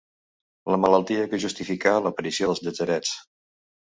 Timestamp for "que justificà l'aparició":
1.33-2.49